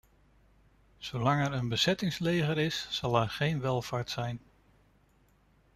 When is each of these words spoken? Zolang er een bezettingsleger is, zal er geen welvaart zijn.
Zolang 0.97 1.45
er 1.45 1.53
een 1.53 1.67
bezettingsleger 1.67 2.57
is, 2.57 2.87
zal 2.89 3.21
er 3.21 3.29
geen 3.29 3.59
welvaart 3.61 4.09
zijn. 4.09 4.39